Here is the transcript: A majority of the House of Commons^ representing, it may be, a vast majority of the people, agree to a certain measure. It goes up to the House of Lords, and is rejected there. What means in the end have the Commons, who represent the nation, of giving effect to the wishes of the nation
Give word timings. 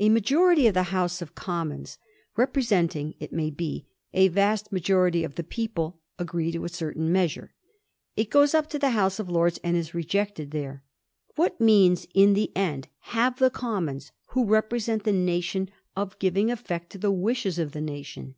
A 0.00 0.08
majority 0.08 0.66
of 0.66 0.74
the 0.74 0.82
House 0.90 1.22
of 1.22 1.36
Commons^ 1.36 1.96
representing, 2.36 3.14
it 3.20 3.32
may 3.32 3.48
be, 3.48 3.86
a 4.12 4.26
vast 4.26 4.72
majority 4.72 5.22
of 5.22 5.36
the 5.36 5.44
people, 5.44 6.00
agree 6.18 6.50
to 6.50 6.64
a 6.64 6.68
certain 6.68 7.12
measure. 7.12 7.54
It 8.16 8.28
goes 8.28 8.54
up 8.54 8.68
to 8.70 8.78
the 8.80 8.90
House 8.90 9.20
of 9.20 9.30
Lords, 9.30 9.60
and 9.62 9.76
is 9.76 9.94
rejected 9.94 10.50
there. 10.50 10.82
What 11.36 11.60
means 11.60 12.08
in 12.12 12.34
the 12.34 12.50
end 12.56 12.88
have 13.14 13.38
the 13.38 13.50
Commons, 13.50 14.10
who 14.30 14.46
represent 14.46 15.04
the 15.04 15.12
nation, 15.12 15.70
of 15.94 16.18
giving 16.18 16.50
effect 16.50 16.90
to 16.90 16.98
the 16.98 17.12
wishes 17.12 17.60
of 17.60 17.70
the 17.70 17.80
nation 17.80 18.34